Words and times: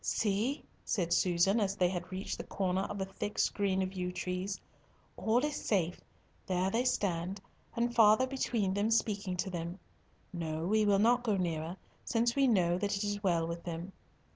"See," 0.03 0.63
said 0.83 1.13
Susan, 1.13 1.59
as 1.59 1.75
they 1.75 1.89
had 1.89 2.11
reached 2.11 2.39
the 2.39 2.43
corner 2.43 2.81
of 2.85 2.99
a 2.99 3.05
thick 3.05 3.37
screen 3.37 3.83
of 3.83 3.93
yew 3.93 4.11
trees, 4.11 4.59
"all 5.15 5.45
is 5.45 5.55
safe. 5.63 6.01
There 6.47 6.71
they 6.71 6.85
stand, 6.85 7.39
and 7.75 7.93
father 7.93 8.25
between 8.25 8.73
them 8.73 8.89
speaking 8.89 9.37
to 9.37 9.51
them. 9.51 9.77
No, 10.33 10.65
we 10.65 10.85
will 10.87 10.97
not 10.97 11.21
go 11.23 11.37
nearer, 11.37 11.77
since 12.03 12.35
we 12.35 12.47
know 12.47 12.79
that 12.79 12.97
it 12.97 13.03
is 13.03 13.21
well 13.21 13.45
with 13.45 13.63
them. 13.63 13.93